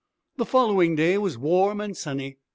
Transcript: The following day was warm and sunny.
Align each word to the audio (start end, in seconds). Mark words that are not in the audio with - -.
The 0.37 0.47
following 0.47 0.95
day 0.95 1.19
was 1.19 1.37
warm 1.37 1.79
and 1.79 1.95
sunny. 1.95 2.37